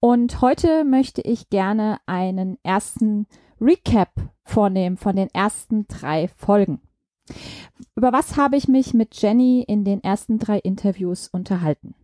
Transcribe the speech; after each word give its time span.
Und 0.00 0.40
heute 0.40 0.84
möchte 0.84 1.20
ich 1.22 1.50
gerne 1.50 1.98
einen 2.06 2.58
ersten 2.62 3.26
Recap 3.60 4.10
vornehmen 4.44 4.96
von 4.96 5.16
den 5.16 5.28
ersten 5.32 5.86
drei 5.88 6.28
Folgen. 6.28 6.80
Über 7.94 8.12
was 8.12 8.36
habe 8.36 8.56
ich 8.56 8.68
mich 8.68 8.94
mit 8.94 9.20
Jenny 9.20 9.64
in 9.66 9.84
den 9.84 10.02
ersten 10.02 10.38
drei 10.38 10.58
Interviews 10.58 11.28
unterhalten? 11.28 11.94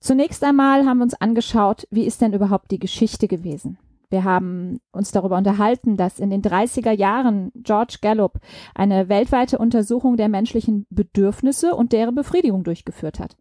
Zunächst 0.00 0.42
einmal 0.44 0.86
haben 0.86 0.98
wir 0.98 1.04
uns 1.04 1.14
angeschaut, 1.14 1.86
wie 1.90 2.04
ist 2.04 2.20
denn 2.20 2.32
überhaupt 2.32 2.70
die 2.70 2.78
Geschichte 2.78 3.28
gewesen? 3.28 3.78
Wir 4.10 4.24
haben 4.24 4.80
uns 4.90 5.12
darüber 5.12 5.36
unterhalten, 5.36 5.96
dass 5.96 6.18
in 6.18 6.30
den 6.30 6.42
30er 6.42 6.92
Jahren 6.92 7.52
George 7.54 7.98
Gallup 8.00 8.40
eine 8.74 9.08
weltweite 9.08 9.58
Untersuchung 9.58 10.16
der 10.16 10.28
menschlichen 10.28 10.86
Bedürfnisse 10.88 11.74
und 11.74 11.92
deren 11.92 12.14
Befriedigung 12.14 12.64
durchgeführt 12.64 13.20
hat. 13.20 13.36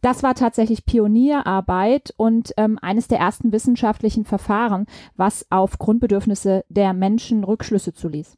Das 0.00 0.22
war 0.22 0.34
tatsächlich 0.34 0.84
Pionierarbeit 0.84 2.12
und 2.16 2.52
ähm, 2.56 2.78
eines 2.80 3.06
der 3.06 3.18
ersten 3.18 3.52
wissenschaftlichen 3.52 4.24
Verfahren, 4.24 4.86
was 5.16 5.46
auf 5.50 5.78
Grundbedürfnisse 5.78 6.64
der 6.68 6.92
Menschen 6.92 7.44
Rückschlüsse 7.44 7.92
zuließ. 7.92 8.36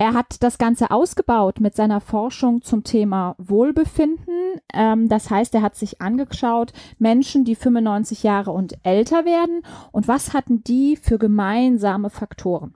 Er 0.00 0.14
hat 0.14 0.44
das 0.44 0.58
Ganze 0.58 0.92
ausgebaut 0.92 1.58
mit 1.58 1.74
seiner 1.74 2.00
Forschung 2.00 2.62
zum 2.62 2.84
Thema 2.84 3.34
Wohlbefinden. 3.38 4.60
Ähm, 4.72 5.08
das 5.08 5.28
heißt, 5.28 5.52
er 5.56 5.62
hat 5.62 5.74
sich 5.74 6.00
angeschaut, 6.00 6.72
Menschen, 7.00 7.44
die 7.44 7.56
95 7.56 8.22
Jahre 8.22 8.52
und 8.52 8.78
älter 8.84 9.24
werden 9.24 9.62
und 9.90 10.06
was 10.06 10.34
hatten 10.34 10.62
die 10.62 10.96
für 10.96 11.18
gemeinsame 11.18 12.10
Faktoren. 12.10 12.74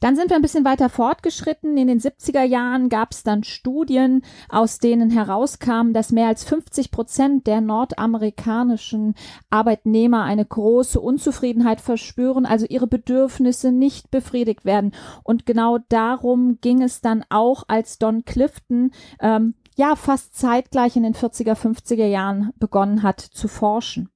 Dann 0.00 0.16
sind 0.16 0.30
wir 0.30 0.36
ein 0.36 0.42
bisschen 0.42 0.64
weiter 0.64 0.88
fortgeschritten. 0.88 1.76
In 1.76 1.88
den 1.88 2.00
70er 2.00 2.42
Jahren 2.42 2.88
gab 2.88 3.12
es 3.12 3.22
dann 3.22 3.44
Studien, 3.44 4.22
aus 4.48 4.78
denen 4.78 5.10
herauskam, 5.10 5.92
dass 5.92 6.12
mehr 6.12 6.28
als 6.28 6.44
50 6.44 6.90
Prozent 6.90 7.46
der 7.46 7.60
nordamerikanischen 7.60 9.14
Arbeitnehmer 9.50 10.24
eine 10.24 10.44
große 10.44 11.00
Unzufriedenheit 11.00 11.80
verspüren, 11.80 12.46
also 12.46 12.66
ihre 12.68 12.86
Bedürfnisse 12.86 13.72
nicht 13.72 14.10
befriedigt 14.10 14.64
werden. 14.64 14.92
Und 15.24 15.46
genau 15.46 15.78
darum 15.88 16.58
ging 16.60 16.82
es 16.82 17.00
dann 17.00 17.24
auch, 17.28 17.64
als 17.68 17.98
Don 17.98 18.24
Clifton 18.24 18.92
ähm, 19.20 19.54
ja 19.76 19.96
fast 19.96 20.36
zeitgleich 20.36 20.96
in 20.96 21.04
den 21.04 21.14
40er, 21.14 21.54
50er 21.54 22.06
Jahren 22.06 22.50
begonnen 22.58 23.02
hat 23.02 23.20
zu 23.20 23.48
forschen. 23.48 24.10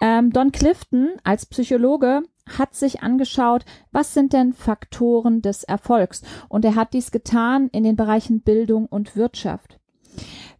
Ähm, 0.00 0.32
Don 0.32 0.52
Clifton 0.52 1.10
als 1.22 1.46
Psychologe 1.46 2.22
hat 2.46 2.74
sich 2.74 3.02
angeschaut, 3.02 3.64
was 3.92 4.14
sind 4.14 4.32
denn 4.32 4.52
Faktoren 4.52 5.42
des 5.42 5.64
Erfolgs? 5.64 6.22
Und 6.48 6.64
er 6.64 6.74
hat 6.74 6.92
dies 6.92 7.10
getan 7.10 7.68
in 7.72 7.84
den 7.84 7.96
Bereichen 7.96 8.40
Bildung 8.40 8.86
und 8.86 9.16
Wirtschaft. 9.16 9.78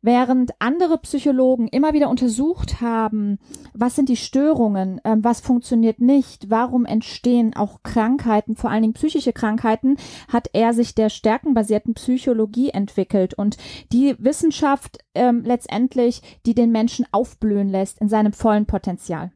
Während 0.02 0.52
andere 0.60 0.98
Psychologen 0.98 1.66
immer 1.66 1.92
wieder 1.92 2.08
untersucht 2.08 2.80
haben, 2.80 3.38
was 3.74 3.97
sind 3.97 4.08
die 4.08 4.16
Störungen, 4.16 5.04
äh, 5.04 5.16
was 5.19 5.41
funktioniert 5.41 6.00
nicht, 6.00 6.48
warum 6.48 6.84
entstehen 6.84 7.56
auch 7.56 7.82
Krankheiten, 7.82 8.54
vor 8.54 8.70
allen 8.70 8.82
Dingen 8.82 8.94
psychische 8.94 9.32
Krankheiten, 9.32 9.97
hat 10.28 10.48
er 10.53 10.74
sich 10.74 10.94
der 10.94 11.08
stärkenbasierten 11.08 11.94
Psychologie 11.94 12.70
entwickelt 12.70 13.34
und 13.34 13.56
die 13.92 14.14
Wissenschaft 14.18 14.98
ähm, 15.14 15.42
letztendlich, 15.44 16.22
die 16.47 16.54
den 16.54 16.70
Menschen 16.70 17.06
aufblühen 17.10 17.68
lässt 17.68 18.00
in 18.00 18.08
seinem 18.08 18.32
vollen 18.32 18.66
Potenzial. 18.66 19.32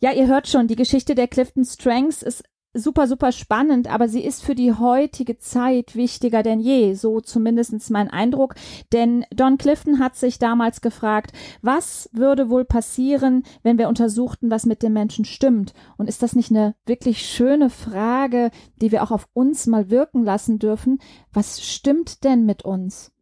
Ja, 0.00 0.12
ihr 0.12 0.26
hört 0.26 0.48
schon, 0.48 0.66
die 0.66 0.76
Geschichte 0.76 1.14
der 1.14 1.28
Clifton 1.28 1.64
Strengths 1.64 2.22
ist 2.22 2.44
super, 2.74 3.06
super 3.06 3.32
spannend, 3.32 3.92
aber 3.92 4.08
sie 4.08 4.24
ist 4.24 4.42
für 4.42 4.54
die 4.54 4.72
heutige 4.72 5.38
Zeit 5.38 5.94
wichtiger 5.94 6.42
denn 6.42 6.60
je, 6.60 6.94
so 6.94 7.20
zumindestens 7.20 7.90
mein 7.90 8.08
Eindruck. 8.08 8.54
Denn 8.92 9.24
Don 9.34 9.58
Clifton 9.58 9.98
hat 9.98 10.16
sich 10.16 10.38
damals 10.38 10.80
gefragt, 10.80 11.32
was 11.60 12.08
würde 12.12 12.48
wohl 12.48 12.64
passieren, 12.64 13.42
wenn 13.62 13.78
wir 13.78 13.88
untersuchten, 13.88 14.50
was 14.50 14.64
mit 14.64 14.82
dem 14.82 14.94
Menschen 14.94 15.24
stimmt? 15.24 15.74
Und 15.98 16.08
ist 16.08 16.22
das 16.22 16.34
nicht 16.34 16.50
eine 16.50 16.74
wirklich 16.86 17.26
schöne 17.26 17.68
Frage, 17.68 18.50
die 18.80 18.90
wir 18.90 19.02
auch 19.02 19.10
auf 19.10 19.28
uns 19.34 19.66
mal 19.66 19.90
wirken 19.90 20.24
lassen 20.24 20.58
dürfen? 20.58 20.98
Was 21.32 21.62
stimmt 21.62 22.24
denn 22.24 22.46
mit 22.46 22.64
uns? 22.64 23.12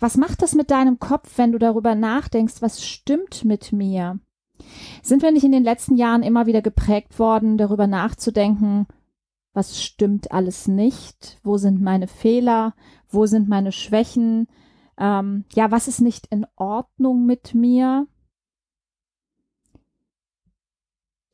Was 0.00 0.16
macht 0.16 0.42
das 0.42 0.54
mit 0.54 0.70
deinem 0.70 0.98
Kopf, 0.98 1.36
wenn 1.36 1.52
du 1.52 1.58
darüber 1.58 1.94
nachdenkst, 1.94 2.60
was 2.60 2.84
stimmt 2.84 3.44
mit 3.44 3.72
mir? 3.72 4.18
Sind 5.02 5.22
wir 5.22 5.32
nicht 5.32 5.44
in 5.44 5.52
den 5.52 5.64
letzten 5.64 5.96
Jahren 5.96 6.22
immer 6.22 6.46
wieder 6.46 6.62
geprägt 6.62 7.18
worden, 7.18 7.58
darüber 7.58 7.86
nachzudenken, 7.86 8.86
was 9.52 9.82
stimmt 9.82 10.32
alles 10.32 10.68
nicht? 10.68 11.38
Wo 11.42 11.56
sind 11.56 11.80
meine 11.80 12.08
Fehler? 12.08 12.74
Wo 13.08 13.24
sind 13.24 13.48
meine 13.48 13.72
Schwächen? 13.72 14.48
Ähm, 14.98 15.44
ja, 15.54 15.70
was 15.70 15.88
ist 15.88 16.00
nicht 16.00 16.26
in 16.26 16.46
Ordnung 16.56 17.24
mit 17.24 17.54
mir? 17.54 18.06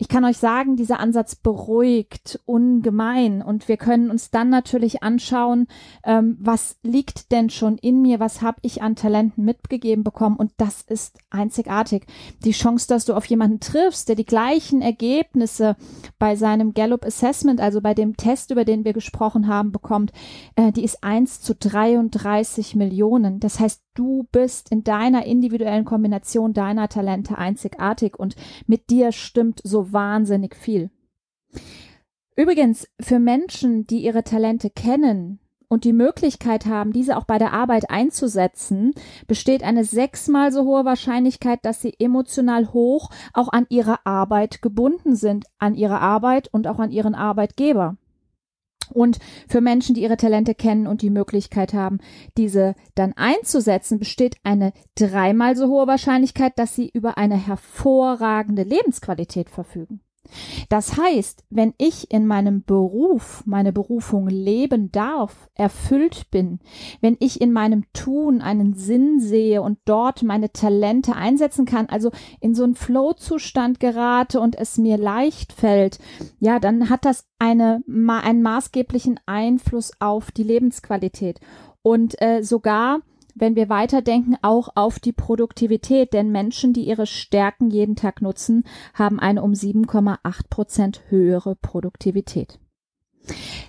Ich 0.02 0.08
kann 0.08 0.24
euch 0.24 0.38
sagen, 0.38 0.74
dieser 0.74 0.98
Ansatz 0.98 1.36
beruhigt 1.36 2.40
ungemein 2.44 3.40
und 3.40 3.68
wir 3.68 3.76
können 3.76 4.10
uns 4.10 4.32
dann 4.32 4.48
natürlich 4.48 5.04
anschauen, 5.04 5.68
ähm, 6.02 6.36
was 6.40 6.74
liegt 6.82 7.30
denn 7.30 7.50
schon 7.50 7.78
in 7.78 8.02
mir, 8.02 8.18
was 8.18 8.42
habe 8.42 8.58
ich 8.62 8.82
an 8.82 8.96
Talenten 8.96 9.44
mitgegeben 9.44 10.02
bekommen 10.02 10.34
und 10.34 10.50
das 10.56 10.82
ist 10.82 11.18
einzigartig. 11.30 12.04
Die 12.44 12.50
Chance, 12.50 12.88
dass 12.88 13.04
du 13.04 13.14
auf 13.14 13.26
jemanden 13.26 13.60
triffst, 13.60 14.08
der 14.08 14.16
die 14.16 14.26
gleichen 14.26 14.82
Ergebnisse 14.82 15.76
bei 16.18 16.34
seinem 16.34 16.74
Gallup 16.74 17.04
Assessment, 17.04 17.60
also 17.60 17.80
bei 17.80 17.94
dem 17.94 18.16
Test, 18.16 18.50
über 18.50 18.64
den 18.64 18.84
wir 18.84 18.94
gesprochen 18.94 19.46
haben, 19.46 19.70
bekommt, 19.70 20.10
äh, 20.56 20.72
die 20.72 20.82
ist 20.82 21.04
1 21.04 21.42
zu 21.42 21.54
33 21.54 22.74
Millionen. 22.74 23.38
Das 23.38 23.60
heißt, 23.60 23.80
du 23.94 24.26
bist 24.32 24.70
in 24.70 24.84
deiner 24.84 25.26
individuellen 25.26 25.84
Kombination 25.84 26.52
deiner 26.52 26.88
Talente 26.88 27.38
einzigartig 27.38 28.18
und 28.18 28.36
mit 28.66 28.90
dir 28.90 29.12
stimmt 29.12 29.60
so 29.64 29.92
wahnsinnig 29.92 30.56
viel. 30.56 30.90
Übrigens, 32.34 32.88
für 33.00 33.18
Menschen, 33.18 33.86
die 33.86 34.02
ihre 34.04 34.24
Talente 34.24 34.70
kennen 34.70 35.38
und 35.68 35.84
die 35.84 35.92
Möglichkeit 35.92 36.66
haben, 36.66 36.92
diese 36.92 37.16
auch 37.16 37.24
bei 37.24 37.38
der 37.38 37.52
Arbeit 37.52 37.90
einzusetzen, 37.90 38.92
besteht 39.26 39.62
eine 39.62 39.84
sechsmal 39.84 40.52
so 40.52 40.64
hohe 40.64 40.84
Wahrscheinlichkeit, 40.84 41.60
dass 41.62 41.80
sie 41.80 41.94
emotional 41.98 42.72
hoch 42.72 43.10
auch 43.32 43.48
an 43.48 43.66
ihre 43.68 44.04
Arbeit 44.06 44.62
gebunden 44.62 45.14
sind, 45.14 45.46
an 45.58 45.74
ihre 45.74 46.00
Arbeit 46.00 46.48
und 46.52 46.66
auch 46.66 46.78
an 46.78 46.90
ihren 46.90 47.14
Arbeitgeber. 47.14 47.96
Und 48.92 49.18
für 49.48 49.60
Menschen, 49.60 49.94
die 49.94 50.02
ihre 50.02 50.16
Talente 50.16 50.54
kennen 50.54 50.86
und 50.86 51.02
die 51.02 51.10
Möglichkeit 51.10 51.74
haben, 51.74 51.98
diese 52.36 52.74
dann 52.94 53.12
einzusetzen, 53.14 53.98
besteht 53.98 54.36
eine 54.44 54.72
dreimal 54.94 55.56
so 55.56 55.68
hohe 55.68 55.86
Wahrscheinlichkeit, 55.86 56.58
dass 56.58 56.74
sie 56.74 56.88
über 56.88 57.18
eine 57.18 57.36
hervorragende 57.36 58.62
Lebensqualität 58.62 59.50
verfügen. 59.50 60.00
Das 60.68 60.96
heißt, 60.96 61.44
wenn 61.50 61.74
ich 61.78 62.10
in 62.10 62.26
meinem 62.26 62.64
Beruf 62.64 63.42
meine 63.44 63.72
Berufung 63.72 64.28
leben 64.28 64.90
darf, 64.92 65.50
erfüllt 65.54 66.30
bin, 66.30 66.60
wenn 67.00 67.16
ich 67.20 67.40
in 67.40 67.52
meinem 67.52 67.84
Tun 67.92 68.40
einen 68.40 68.74
Sinn 68.74 69.20
sehe 69.20 69.62
und 69.62 69.78
dort 69.84 70.22
meine 70.22 70.52
Talente 70.52 71.14
einsetzen 71.14 71.66
kann, 71.66 71.86
also 71.86 72.10
in 72.40 72.54
so 72.54 72.64
einen 72.64 72.74
Flow-Zustand 72.74 73.80
gerate 73.80 74.40
und 74.40 74.56
es 74.56 74.78
mir 74.78 74.96
leicht 74.96 75.52
fällt, 75.52 75.98
ja, 76.38 76.58
dann 76.58 76.88
hat 76.88 77.04
das 77.04 77.26
eine, 77.38 77.82
einen 77.86 78.42
maßgeblichen 78.42 79.20
Einfluss 79.26 79.92
auf 79.98 80.30
die 80.30 80.44
Lebensqualität. 80.44 81.40
Und 81.82 82.20
äh, 82.22 82.42
sogar 82.42 83.00
wenn 83.34 83.56
wir 83.56 83.68
weiterdenken, 83.68 84.36
auch 84.42 84.70
auf 84.74 84.98
die 84.98 85.12
Produktivität. 85.12 86.12
Denn 86.12 86.30
Menschen, 86.30 86.72
die 86.72 86.86
ihre 86.86 87.06
Stärken 87.06 87.70
jeden 87.70 87.96
Tag 87.96 88.22
nutzen, 88.22 88.64
haben 88.94 89.20
eine 89.20 89.42
um 89.42 89.52
7,8 89.52 90.48
Prozent 90.48 91.02
höhere 91.08 91.56
Produktivität. 91.56 92.58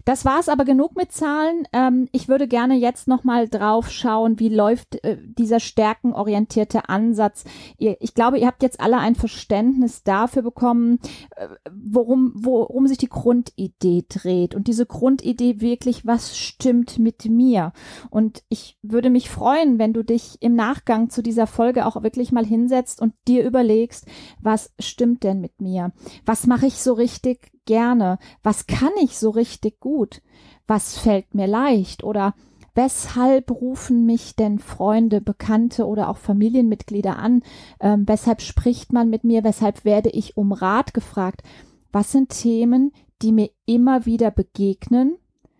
Das 0.06 0.26
war 0.26 0.40
es 0.40 0.50
aber 0.50 0.66
genug 0.66 0.96
mit 0.96 1.12
Zahlen. 1.12 1.68
Ähm, 1.72 2.10
ich 2.12 2.28
würde 2.28 2.48
gerne 2.48 2.76
jetzt 2.76 3.08
noch 3.08 3.24
mal 3.24 3.48
drauf 3.48 3.90
schauen, 3.90 4.40
wie 4.40 4.50
läuft 4.50 5.04
äh, 5.04 5.18
dieser 5.22 5.60
stärkenorientierte 5.60 6.90
Ansatz. 6.90 7.46
Ihr, 7.78 7.98
ich 8.02 8.14
glaube, 8.14 8.38
ihr 8.38 8.48
habt 8.48 8.64
jetzt 8.64 8.82
alle 8.82 8.98
ein 8.98 9.16
Verständnis 9.16 10.04
dafür 10.04 10.42
bekommen, 10.42 11.00
äh, 11.36 11.48
worum, 11.72 12.34
worum 12.36 12.88
sich 12.88 12.98
die 12.98 13.10
Grundidee 13.10 14.06
dreht. 14.10 14.56
Und 14.56 14.68
diese 14.68 14.86
Grundidee 14.86 15.62
wirklich, 15.62 16.06
was 16.06 16.38
stimmt 16.38 17.00
mit 17.00 17.26
mir? 17.26 17.72
Und 18.10 18.44
ich 18.50 18.78
würde 18.82 19.10
mich 19.10 19.30
freuen, 19.30 19.80
wenn 19.80 19.94
du 19.94 20.04
dich 20.04 20.42
im 20.42 20.56
Nachgang 20.56 21.10
zu 21.10 21.24
dieser 21.24 21.48
Folge 21.48 21.86
auch 21.86 22.04
wirklich 22.04 22.32
mal 22.32 22.46
hinsetzt 22.46 23.02
und 23.02 23.14
dir 23.28 23.46
überlegst, 23.46 24.06
was 24.42 24.74
stimmt 24.80 25.24
denn 25.24 25.40
mit 25.40 25.62
mir? 25.62 25.94
Was 26.26 26.48
mache 26.48 26.68
ich 26.68 26.82
so 26.82 26.94
richtig 26.94 27.53
gerne? 27.66 28.20
Was 28.42 28.68
kann 28.68 28.92
ich 29.02 29.18
so 29.18 29.30
richtig 29.30 29.80
gut? 29.80 30.22
Was 30.68 30.98
fällt 30.98 31.34
mir 31.36 31.48
leicht? 31.48 32.04
Oder 32.04 32.36
weshalb 32.76 33.52
rufen 33.52 34.06
mich 34.06 34.36
denn 34.36 34.60
Freunde, 34.60 35.22
Bekannte 35.22 35.86
oder 35.86 36.10
auch 36.10 36.18
Familienmitglieder 36.18 37.18
an? 37.18 37.44
Ähm, 37.80 38.08
weshalb 38.08 38.42
spricht 38.42 38.94
man 38.94 39.10
mit 39.10 39.24
mir? 39.24 39.44
Weshalb 39.44 39.86
werde 39.86 40.10
ich 40.10 40.38
um 40.38 40.52
Rat 40.52 40.94
gefragt? 40.94 41.44
Was 41.92 42.12
sind 42.12 42.30
Themen, 42.30 42.92
die 43.22 43.32
mir 43.32 43.50
immer 43.66 44.06
wieder 44.06 44.32
begegnen? 44.32 45.18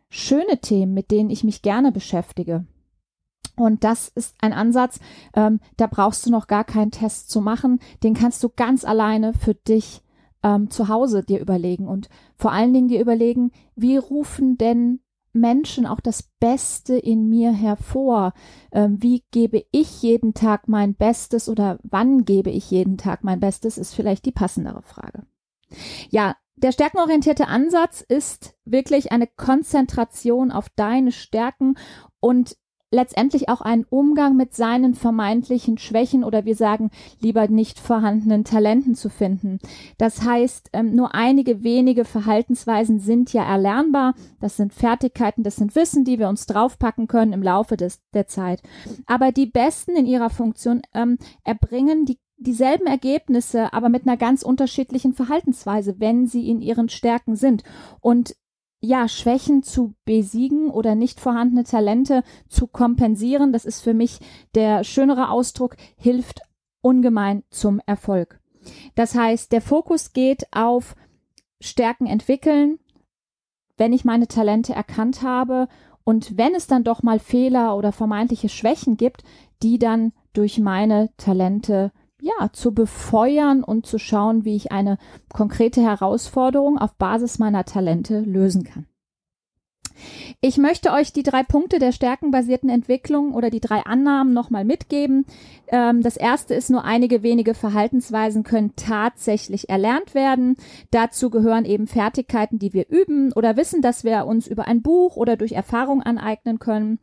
Schöne 0.10 0.60
Themen, 0.62 0.94
mit 0.94 1.12
denen 1.12 1.30
ich 1.30 1.44
mich 1.44 1.62
gerne 1.62 1.92
beschäftige. 1.92 2.66
Und 3.56 3.84
das 3.84 4.10
ist 4.10 4.36
ein 4.42 4.54
Ansatz, 4.54 5.00
ähm, 5.36 5.60
da 5.78 5.88
brauchst 5.88 6.26
du 6.26 6.32
noch 6.32 6.48
gar 6.48 6.64
keinen 6.64 6.92
Test 6.92 7.30
zu 7.30 7.40
machen. 7.40 7.80
Den 8.04 8.14
kannst 8.14 8.44
du 8.44 8.50
ganz 8.50 8.84
alleine 8.84 9.34
für 9.34 9.54
dich 9.54 10.03
ähm, 10.44 10.70
zu 10.70 10.88
Hause 10.90 11.24
dir 11.24 11.40
überlegen 11.40 11.88
und 11.88 12.10
vor 12.36 12.52
allen 12.52 12.74
Dingen 12.74 12.90
dir 12.90 13.02
überlegen, 13.02 13.52
wie 13.76 13.98
rufen 13.98 14.58
denn 14.58 15.00
Menschen 15.34 15.86
auch 15.88 16.00
das 16.00 16.24
Beste 16.40 16.96
in 16.96 17.28
mir 17.28 17.52
hervor? 17.52 18.34
Ähm, 18.72 19.02
wie 19.02 19.24
gebe 19.32 19.64
ich 19.72 20.02
jeden 20.02 20.34
Tag 20.34 20.68
mein 20.68 20.94
Bestes 20.94 21.50
oder 21.50 21.80
wann 21.84 22.26
gebe 22.26 22.52
ich 22.52 22.70
jeden 22.70 22.98
Tag 22.98 23.24
mein 23.24 23.40
Bestes, 23.40 23.78
ist 23.78 23.96
vielleicht 23.96 24.26
die 24.26 24.32
passendere 24.32 24.84
Frage. 24.84 25.24
Ja, 26.10 26.36
der 26.56 26.72
stärkenorientierte 26.72 27.48
Ansatz 27.48 28.02
ist 28.02 28.56
wirklich 28.64 29.12
eine 29.12 29.28
Konzentration 29.28 30.52
auf 30.52 30.70
deine 30.70 31.12
Stärken 31.12 31.76
und 32.20 32.56
letztendlich 32.94 33.50
auch 33.50 33.62
einen 33.62 33.86
Umgang 33.90 34.38
mit 34.38 34.54
seinen 34.54 34.94
vermeintlichen 34.94 35.78
Schwächen 35.78 36.24
oder 36.24 36.46
wir 36.46 36.56
sagen 36.56 36.92
lieber 37.20 37.48
nicht 37.48 37.80
vorhandenen 37.80 38.44
Talenten 38.44 38.96
zu 38.96 39.10
finden. 39.10 39.60
Das 39.98 40.24
heißt, 40.24 40.70
ähm, 40.74 40.96
nur 40.96 41.16
einige 41.16 41.64
wenige 41.64 42.06
Verhaltensweisen 42.06 43.00
sind 43.00 43.34
ja 43.34 43.44
erlernbar. 43.44 44.14
Das 44.40 44.58
sind 44.58 44.74
Fertigkeiten, 44.74 45.44
das 45.44 45.58
sind 45.58 45.76
Wissen, 45.76 46.06
die 46.06 46.20
wir 46.20 46.30
uns 46.30 46.46
draufpacken 46.46 47.08
können 47.08 47.34
im 47.34 47.44
Laufe 47.44 47.76
des, 47.76 48.00
der 48.14 48.28
Zeit. 48.28 48.62
Aber 49.08 49.32
die 49.32 49.48
Besten 49.48 49.96
in 49.96 50.06
ihrer 50.06 50.30
Funktion 50.30 50.82
ähm, 50.94 51.18
erbringen 51.44 52.06
die 52.06 52.20
dieselben 52.38 52.88
Ergebnisse, 52.88 53.72
aber 53.74 53.90
mit 53.90 54.06
einer 54.06 54.18
ganz 54.18 54.44
unterschiedlichen 54.44 55.14
Verhaltensweise, 55.14 56.00
wenn 56.00 56.28
sie 56.28 56.50
in 56.50 56.62
ihren 56.62 56.90
Stärken 56.90 57.36
sind. 57.36 57.64
Und 58.02 58.36
ja, 58.86 59.08
Schwächen 59.08 59.64
zu 59.64 59.96
besiegen 60.04 60.70
oder 60.70 60.94
nicht 60.94 61.22
vorhandene 61.22 61.64
Talente 61.64 62.22
zu 62.50 62.68
kompensieren, 62.68 63.54
das 63.54 63.64
ist 63.64 63.80
für 63.80 63.94
mich 63.94 64.20
der 64.56 64.84
schönere 64.84 65.30
Ausdruck, 65.30 65.78
hilft 65.96 66.42
ungemein 66.82 67.44
zum 67.50 67.80
Erfolg. 67.86 68.42
Das 68.96 69.16
heißt, 69.16 69.54
der 69.54 69.62
Fokus 69.62 70.12
geht 70.12 70.48
auf 70.52 70.96
Stärken 71.62 72.08
entwickeln, 72.08 72.78
wenn 73.78 73.94
ich 73.94 74.04
meine 74.04 74.28
Talente 74.28 74.74
erkannt 74.74 75.22
habe 75.22 75.70
und 76.04 76.38
wenn 76.38 76.54
es 76.54 76.68
dann 76.68 76.84
doch 76.84 77.04
mal 77.04 77.20
Fehler 77.20 77.78
oder 77.78 77.94
vermeintliche 77.94 78.50
Schwächen 78.50 78.98
gibt, 78.98 79.24
die 79.62 79.80
dann 79.80 80.12
durch 80.34 80.60
meine 80.60 81.10
Talente 81.16 81.94
ja, 82.24 82.50
zu 82.54 82.74
befeuern 82.74 83.64
und 83.64 83.86
zu 83.86 84.00
schauen, 84.00 84.46
wie 84.46 84.56
ich 84.56 84.72
eine 84.72 84.98
konkrete 85.34 85.82
Herausforderung 85.82 86.78
auf 86.78 86.96
Basis 86.96 87.38
meiner 87.38 87.66
Talente 87.66 88.22
lösen 88.22 88.64
kann. 88.64 88.88
Ich 90.42 90.58
möchte 90.58 90.92
euch 90.92 91.14
die 91.14 91.24
drei 91.24 91.44
Punkte 91.44 91.80
der 91.80 91.92
stärkenbasierten 91.92 92.70
Entwicklung 92.70 93.34
oder 93.34 93.50
die 93.50 93.60
drei 93.60 93.82
Annahmen 93.82 94.34
nochmal 94.34 94.66
mitgeben. 94.66 95.26
Ähm, 95.68 96.02
das 96.02 96.18
erste 96.18 96.54
ist, 96.54 96.70
nur 96.70 96.84
einige 96.84 97.24
wenige 97.24 97.54
Verhaltensweisen 97.54 98.44
können 98.44 98.74
tatsächlich 98.76 99.70
erlernt 99.70 100.16
werden. 100.16 100.56
Dazu 100.92 101.30
gehören 101.30 101.66
eben 101.66 101.88
Fertigkeiten, 101.88 102.58
die 102.58 102.74
wir 102.74 102.90
üben 102.90 103.32
oder 103.34 103.56
wissen, 103.56 103.82
dass 103.82 104.04
wir 104.04 104.26
uns 104.26 104.48
über 104.48 104.68
ein 104.68 104.82
Buch 104.82 105.16
oder 105.16 105.38
durch 105.38 105.52
Erfahrung 105.52 106.02
aneignen 106.02 106.60
können. 106.60 107.00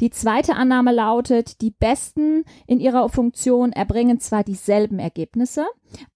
Die 0.00 0.10
zweite 0.10 0.54
Annahme 0.54 0.92
lautet, 0.92 1.60
die 1.60 1.70
Besten 1.70 2.44
in 2.66 2.80
ihrer 2.80 3.08
Funktion 3.08 3.72
erbringen 3.72 4.20
zwar 4.20 4.44
dieselben 4.44 4.98
Ergebnisse, 4.98 5.66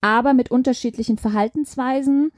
aber 0.00 0.34
mit 0.34 0.50
unterschiedlichen 0.50 1.16
Verhaltensweisen. 1.16 2.30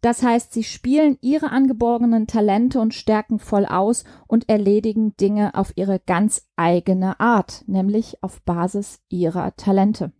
Das 0.00 0.22
heißt, 0.22 0.52
sie 0.52 0.64
spielen 0.64 1.16
ihre 1.20 1.50
angeborenen 1.50 2.26
Talente 2.26 2.80
und 2.80 2.94
Stärken 2.94 3.38
voll 3.38 3.66
aus 3.66 4.04
und 4.26 4.48
erledigen 4.48 5.16
Dinge 5.16 5.54
auf 5.54 5.72
ihre 5.76 6.00
ganz 6.00 6.48
eigene 6.56 7.20
Art, 7.20 7.64
nämlich 7.66 8.22
auf 8.22 8.42
Basis 8.42 9.00
ihrer 9.08 9.54
Talente. 9.56 10.12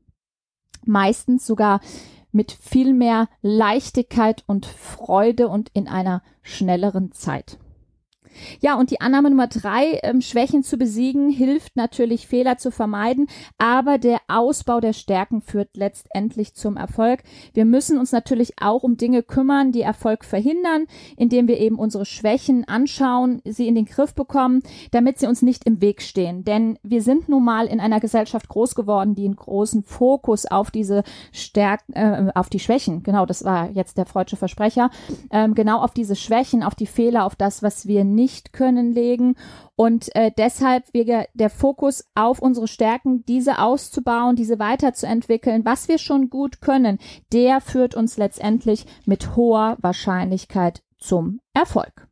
Meistens 0.85 1.47
sogar 1.47 1.81
mit 2.31 2.53
viel 2.53 2.93
mehr 2.93 3.29
Leichtigkeit 3.43 4.45
und 4.47 4.67
Freude 4.67 5.49
und 5.49 5.71
in 5.73 5.89
einer 5.89 6.23
schnelleren 6.43 7.13
Zeit. 7.13 7.59
Ja, 8.61 8.79
und 8.79 8.91
die 8.91 9.01
Annahme 9.01 9.31
Nummer 9.31 9.47
drei, 9.47 10.01
ähm, 10.03 10.21
Schwächen 10.21 10.63
zu 10.63 10.77
besiegen, 10.77 11.31
hilft 11.31 11.77
natürlich, 11.77 12.27
Fehler 12.27 12.59
zu 12.59 12.71
vermeiden, 12.71 13.27
aber 13.59 13.99
der 13.99 14.19
Ausbau 14.29 14.81
der 14.81 14.93
Stärken 14.93 15.41
führt 15.41 15.77
letztendlich 15.77 16.55
zum 16.55 16.77
Erfolg. 16.77 17.21
Wir 17.55 17.65
müssen 17.65 17.99
uns 17.99 18.13
natürlich 18.13 18.55
auch 18.61 18.83
um 18.83 18.97
Dinge 18.97 19.23
kümmern, 19.23 19.73
die 19.73 19.83
Erfolg 19.83 20.25
verhindern, 20.25 20.87
indem 21.17 21.49
wir 21.49 21.59
eben 21.59 21.79
unsere 21.79 22.05
Schwächen 22.05 22.67
anschauen, 22.67 23.41
sie 23.45 23.69
in 23.69 23.75
den 23.75 23.87
Griff 23.87 24.15
bekommen, 24.15 24.63
damit 24.91 25.19
sie 25.19 25.27
uns 25.27 25.43
nicht 25.43 25.65
im 25.65 25.81
Weg 25.81 26.03
stehen. 26.03 26.45
Denn 26.45 26.79
wir 26.83 27.03
sind 27.03 27.29
nun 27.29 27.45
mal 27.45 27.67
in 27.67 27.81
einer 27.81 28.01
Gesellschaft 28.01 28.49
groß 28.49 28.75
geworden, 28.75 29.15
die 29.15 29.25
einen 29.25 29.37
großen 29.37 29.83
Fokus 29.83 30.47
auf 30.47 30.71
diese 30.71 31.03
Stärken, 31.33 31.93
äh, 31.93 32.31
auf 32.35 32.49
die 32.49 32.59
Schwächen, 32.59 33.03
genau, 33.03 33.27
das 33.27 33.45
war 33.45 33.71
jetzt 33.71 33.99
der 33.99 34.07
freudsche 34.07 34.37
Versprecher, 34.37 34.91
ähm, 35.31 35.55
genau 35.55 35.81
auf 35.81 35.93
diese 35.95 36.17
Schwächen, 36.17 36.63
auf 36.63 36.75
die 36.75 36.87
Fehler, 36.87 37.25
auf 37.25 37.37
das, 37.37 37.63
was 37.63 37.87
wir 37.87 38.05
nicht 38.05 38.18
nicht 38.19 38.53
können 38.53 38.93
legen 38.93 39.37
und 39.77 40.15
äh, 40.17 40.33
deshalb 40.37 40.93
wir 40.93 41.27
der 41.35 41.51
Fokus 41.51 42.05
auf 42.17 42.43
unsere 42.43 42.67
Stärken, 42.67 43.25
diese 43.27 43.61
auszubauen, 43.61 44.35
diese 44.35 44.59
weiterzuentwickeln, 44.59 45.65
was 45.65 45.87
wir 45.87 45.99
schon 45.99 46.31
gut 46.31 46.61
können, 46.61 46.99
der 47.33 47.61
führt 47.61 47.95
uns 47.95 48.17
letztendlich 48.17 48.87
mit 49.07 49.37
hoher 49.37 49.77
Wahrscheinlichkeit 49.81 50.83
zum 50.99 51.41
Erfolg. 51.55 52.08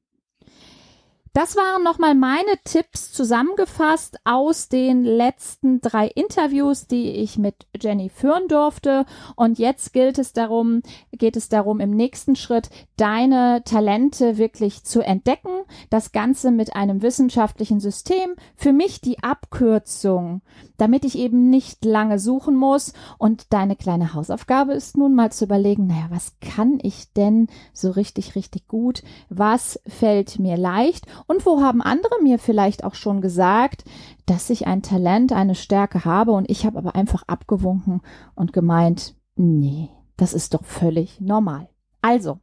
Das 1.37 1.55
waren 1.55 1.83
nochmal 1.83 2.15
meine 2.15 2.57
Tipps 2.65 3.13
zusammengefasst 3.13 4.17
aus 4.25 4.71
den 4.71 5.05
letzten 5.05 5.83
drei 5.83 6.07
Interviews, 6.07 6.87
die 6.87 7.11
ich 7.11 7.37
mit 7.37 7.67
Jenny 7.79 8.09
führen 8.09 8.49
durfte. 8.49 9.05
Und 9.35 9.59
jetzt 9.59 9.93
gilt 9.93 10.19
es 10.19 10.33
darum, 10.33 10.81
geht 11.13 11.37
es 11.37 11.51
darum, 11.51 11.81
im 11.81 11.91
nächsten 11.91 12.37
Schritt 12.37 12.71
deine 12.97 13.61
Talente 13.67 14.39
wirklich 14.39 14.85
zu 14.85 15.03
entdecken. 15.03 15.51
Das 15.91 16.13
Ganze 16.13 16.51
mit 16.51 16.75
einem 16.75 17.03
wissenschaftlichen 17.03 17.81
System. 17.81 18.35
Für 18.55 18.73
mich 18.73 19.03
die 19.03 19.23
Abkürzung, 19.23 20.41
damit 20.79 21.05
ich 21.05 21.19
eben 21.19 21.51
nicht 21.51 21.85
lange 21.85 22.19
suchen 22.19 22.57
muss. 22.57 22.95
Und 23.19 23.53
deine 23.53 23.77
kleine 23.77 24.15
Hausaufgabe 24.15 24.73
ist 24.73 24.97
nun 24.97 25.15
mal 25.15 25.31
zu 25.31 25.45
überlegen, 25.45 25.87
naja, 25.87 26.07
was 26.09 26.33
kann 26.41 26.79
ich 26.81 27.13
denn 27.13 27.49
so 27.75 27.91
richtig, 27.91 28.37
richtig 28.37 28.69
gut? 28.69 29.03
Was 29.29 29.79
fällt 29.87 30.39
mir 30.39 30.57
leicht? 30.57 31.05
Und 31.27 31.45
wo 31.45 31.61
haben 31.61 31.83
andere 31.83 32.23
mir 32.23 32.39
vielleicht 32.39 32.85
auch 32.85 32.95
schon 32.95 33.21
gesagt, 33.21 33.85
dass 34.27 34.51
ich 34.51 34.67
ein 34.67 34.83
Talent, 34.83 35.33
eine 35.33 35.55
Stärke 35.55 36.05
habe 36.05 36.33
und 36.33 36.49
ich 36.51 36.67
habe 36.67 36.79
aber 36.79 36.95
einfach 36.95 37.25
abgewunken 37.27 38.01
und 38.35 38.53
gemeint, 38.53 39.15
nee, 39.35 39.91
das 40.17 40.35
ist 40.35 40.55
doch 40.55 40.65
völlig 40.65 41.21
normal. 41.21 41.69
Also, 42.01 42.39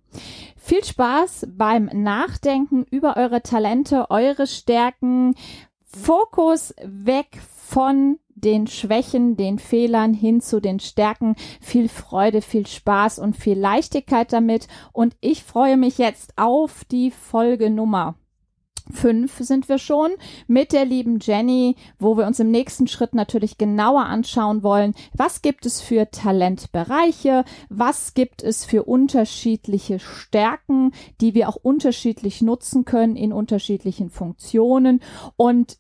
viel 0.58 0.84
Spaß 0.84 1.48
beim 1.56 1.86
Nachdenken 1.94 2.84
über 2.84 3.16
eure 3.16 3.42
Talente, 3.42 4.10
eure 4.10 4.46
Stärken. 4.48 5.36
Fokus 5.86 6.74
weg 6.84 7.40
von 7.56 8.20
den 8.36 8.68
Schwächen, 8.68 9.38
den 9.38 9.60
Fehlern 9.60 10.14
hin 10.14 10.42
zu 10.42 10.60
den 10.60 10.82
Stärken. 10.82 11.36
Viel 11.62 11.88
Freude, 11.88 12.42
viel 12.42 12.68
Spaß 12.68 13.20
und 13.20 13.38
viel 13.38 13.58
Leichtigkeit 13.58 14.34
damit. 14.34 14.68
Und 14.92 15.16
ich 15.22 15.44
freue 15.44 15.78
mich 15.78 15.98
jetzt 15.98 16.34
auf 16.38 16.84
die 16.86 17.12
Folgenummer 17.12 18.16
Fünf 18.92 19.38
sind 19.40 19.70
wir 19.70 19.78
schon 19.78 20.12
mit 20.48 20.74
der 20.74 20.86
lieben 20.86 21.20
Jenny, 21.22 21.76
wo 22.00 22.18
wir 22.18 22.26
uns 22.26 22.40
im 22.40 22.52
nächsten 22.52 22.88
Schritt 22.88 23.16
natürlich 23.16 23.58
genauer 23.58 24.06
anschauen 24.06 24.64
wollen, 24.64 24.94
was 25.14 25.42
gibt 25.42 25.66
es 25.66 25.82
für 25.82 26.12
Talentbereiche, 26.12 27.46
was 27.70 28.14
gibt 28.14 28.44
es 28.44 28.66
für 28.66 28.84
unterschiedliche 28.84 30.00
Stärken, 30.00 30.92
die 31.22 31.34
wir 31.34 31.48
auch 31.50 31.56
unterschiedlich 31.56 32.42
nutzen 32.42 32.84
können 32.86 33.16
in 33.16 33.32
unterschiedlichen 33.32 34.10
Funktionen 34.10 35.02
und 35.38 35.78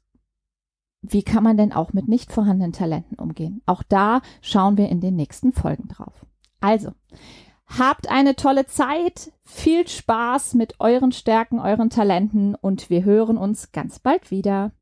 wie 1.02 1.24
kann 1.24 1.44
man 1.44 1.58
denn 1.58 1.74
auch 1.74 1.92
mit 1.92 2.08
nicht 2.08 2.32
vorhandenen 2.32 2.72
Talenten 2.72 3.20
umgehen? 3.20 3.62
Auch 3.66 3.84
da 3.84 4.22
schauen 4.42 4.78
wir 4.78 4.88
in 4.88 5.02
den 5.02 5.18
nächsten 5.18 5.52
Folgen 5.52 5.90
drauf. 5.90 6.26
Also, 6.62 6.92
Habt 7.78 8.08
eine 8.08 8.36
tolle 8.36 8.68
Zeit, 8.68 9.32
viel 9.42 9.88
Spaß 9.88 10.54
mit 10.54 10.80
euren 10.80 11.12
Stärken, 11.12 11.60
euren 11.60 11.90
Talenten 11.90 12.54
und 12.54 12.92
wir 12.92 13.04
hören 13.04 13.36
uns 13.36 13.72
ganz 13.72 13.98
bald 13.98 14.30
wieder. 14.30 14.74